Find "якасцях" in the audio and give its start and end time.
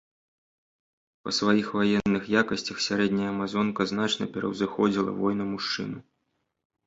2.41-2.77